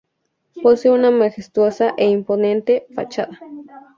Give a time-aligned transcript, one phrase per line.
[0.63, 3.39] Posee una majestuosa e imponente fachada.